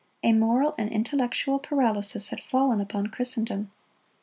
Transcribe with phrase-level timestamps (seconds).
[0.23, 3.69] A moral and intellectual paralysis had fallen upon Christendom.